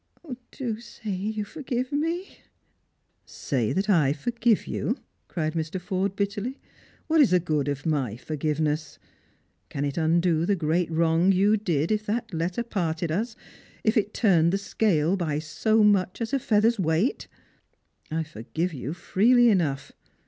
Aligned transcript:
Do 0.49 0.79
say 0.79 1.11
that 1.27 1.33
you 1.37 1.43
forgive 1.45 1.91
me!"" 1.91 2.39
Say 3.27 3.71
that 3.71 3.87
I 3.87 4.13
forgive 4.13 4.65
you!" 4.65 4.97
cried 5.27 5.53
Mr. 5.53 5.79
Forde 5.79 6.15
bitterly." 6.15 6.57
What 7.07 7.21
is 7.21 7.29
the 7.29 7.39
good 7.39 7.67
of 7.67 7.85
my 7.85 8.17
forgiveness? 8.17 8.97
Can 9.69 9.85
it 9.85 9.97
undo 9.99 10.43
the 10.47 10.55
great 10.55 10.89
wrong 10.89 11.31
you 11.31 11.55
did 11.55 11.91
if 11.91 12.03
that 12.07 12.33
letter 12.33 12.63
parted 12.63 13.11
us, 13.11 13.35
if 13.83 13.95
it 13.95 14.11
turned 14.11 14.51
the 14.51 14.57
scale 14.57 15.15
by 15.15 15.37
so 15.37 15.83
much 15.83 16.19
as 16.19 16.33
a 16.33 16.39
feather's 16.39 16.79
weight? 16.79 17.27
I 18.09 18.23
forgive 18.23 18.73
you 18.73 18.95
freely 18.95 19.49
enough. 19.49 19.91